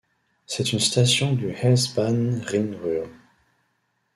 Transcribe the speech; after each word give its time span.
C'est 0.47 0.73
une 0.73 0.79
station 0.79 1.33
du 1.33 1.51
S-Bahn 1.51 2.41
Rhin-Ruhr. 2.47 3.05